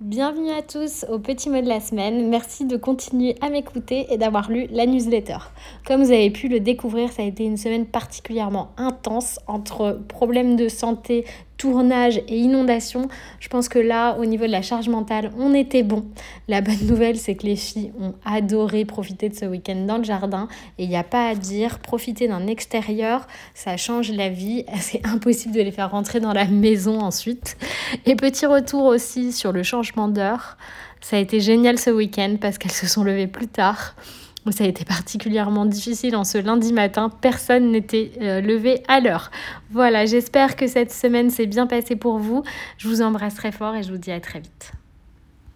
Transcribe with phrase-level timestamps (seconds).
[0.00, 2.30] Bienvenue à tous au petit mot de la semaine.
[2.30, 5.36] Merci de continuer à m'écouter et d'avoir lu la newsletter.
[5.86, 10.56] Comme vous avez pu le découvrir, ça a été une semaine particulièrement intense entre problèmes
[10.56, 11.26] de santé,
[11.58, 13.08] tournage et inondation.
[13.38, 16.06] Je pense que là, au niveau de la charge mentale, on était bon.
[16.48, 20.04] La bonne nouvelle, c'est que les filles ont adoré profiter de ce week-end dans le
[20.04, 20.48] jardin.
[20.78, 24.64] Et il n'y a pas à dire, profiter d'un extérieur, ça change la vie.
[24.80, 27.58] C'est impossible de les faire rentrer dans la maison ensuite.
[28.06, 30.56] Et petit retour aussi sur le changement d'heure.
[31.00, 33.94] Ça a été génial ce week-end parce qu'elles se sont levées plus tard.
[34.50, 37.10] Ça a été particulièrement difficile en ce lundi matin.
[37.20, 39.30] Personne n'était euh, levé à l'heure.
[39.70, 42.42] Voilà, j'espère que cette semaine s'est bien passée pour vous.
[42.78, 44.72] Je vous embrasse très fort et je vous dis à très vite.